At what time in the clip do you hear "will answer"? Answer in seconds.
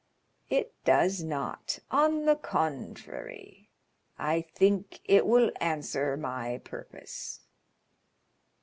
5.27-6.17